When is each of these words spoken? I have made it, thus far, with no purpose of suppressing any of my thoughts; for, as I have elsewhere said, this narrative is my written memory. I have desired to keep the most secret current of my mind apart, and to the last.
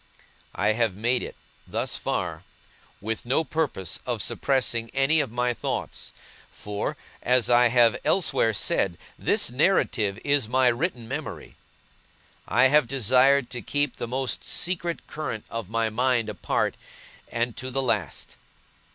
I 0.55 0.69
have 0.69 0.95
made 0.95 1.21
it, 1.21 1.35
thus 1.67 1.95
far, 1.95 2.43
with 3.01 3.23
no 3.23 3.43
purpose 3.43 3.99
of 4.03 4.19
suppressing 4.19 4.89
any 4.95 5.19
of 5.19 5.31
my 5.31 5.53
thoughts; 5.53 6.11
for, 6.49 6.97
as 7.21 7.51
I 7.51 7.67
have 7.67 7.99
elsewhere 8.03 8.51
said, 8.55 8.97
this 9.19 9.51
narrative 9.51 10.17
is 10.25 10.49
my 10.49 10.69
written 10.69 11.07
memory. 11.07 11.55
I 12.47 12.69
have 12.69 12.87
desired 12.87 13.51
to 13.51 13.61
keep 13.61 13.97
the 13.97 14.07
most 14.07 14.43
secret 14.43 15.05
current 15.05 15.45
of 15.51 15.69
my 15.69 15.91
mind 15.91 16.29
apart, 16.29 16.73
and 17.31 17.55
to 17.57 17.69
the 17.69 17.83
last. 17.83 18.37